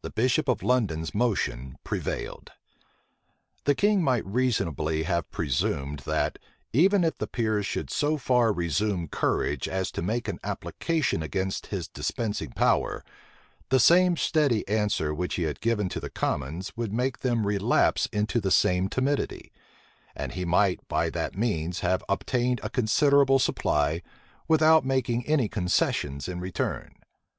[0.00, 2.52] The bishop of London's motion prevailed.
[3.64, 6.38] The king might reasonably have presumed, that,
[6.72, 11.66] even if the peers should so far resume courage as to make an application against
[11.66, 13.04] his dispensing power,
[13.68, 18.06] the same steady answer which he had given to the commons would make them relapse
[18.14, 19.52] into the same timidity;
[20.16, 24.00] and he might by that means have obtained a considerable supply,
[24.48, 26.94] without making any concessions in return.